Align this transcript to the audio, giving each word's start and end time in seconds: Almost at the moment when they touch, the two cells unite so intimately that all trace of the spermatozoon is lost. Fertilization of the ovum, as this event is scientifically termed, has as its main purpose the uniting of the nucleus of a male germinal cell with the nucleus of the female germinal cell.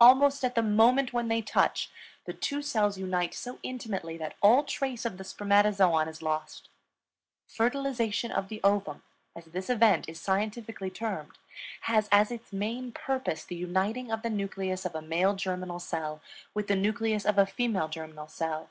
Almost 0.00 0.42
at 0.42 0.54
the 0.54 0.62
moment 0.62 1.12
when 1.12 1.28
they 1.28 1.42
touch, 1.42 1.90
the 2.24 2.32
two 2.32 2.62
cells 2.62 2.96
unite 2.96 3.34
so 3.34 3.58
intimately 3.62 4.16
that 4.16 4.34
all 4.40 4.64
trace 4.64 5.04
of 5.04 5.18
the 5.18 5.22
spermatozoon 5.22 6.08
is 6.08 6.22
lost. 6.22 6.70
Fertilization 7.46 8.32
of 8.32 8.48
the 8.48 8.62
ovum, 8.64 9.02
as 9.36 9.44
this 9.44 9.68
event 9.68 10.08
is 10.08 10.18
scientifically 10.18 10.88
termed, 10.88 11.32
has 11.82 12.08
as 12.10 12.30
its 12.30 12.54
main 12.54 12.90
purpose 12.90 13.44
the 13.44 13.56
uniting 13.56 14.10
of 14.10 14.22
the 14.22 14.30
nucleus 14.30 14.86
of 14.86 14.94
a 14.94 15.02
male 15.02 15.34
germinal 15.34 15.78
cell 15.78 16.22
with 16.54 16.68
the 16.68 16.74
nucleus 16.74 17.26
of 17.26 17.36
the 17.36 17.44
female 17.44 17.88
germinal 17.88 18.28
cell. 18.28 18.70